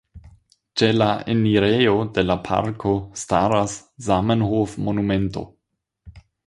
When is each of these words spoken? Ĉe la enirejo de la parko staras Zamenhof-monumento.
Ĉe 0.81 0.87
la 1.01 1.09
enirejo 1.33 1.93
de 2.17 2.25
la 2.31 2.39
parko 2.49 2.97
staras 3.25 3.79
Zamenhof-monumento. 4.09 5.51